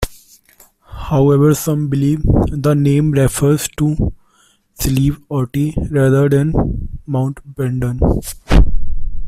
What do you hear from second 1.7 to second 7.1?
believe the name refers to Slieve Aughty rather than